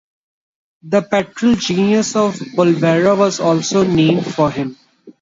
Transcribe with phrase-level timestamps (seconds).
[0.81, 4.75] The petrel genus of "Bulweria" was also named for him.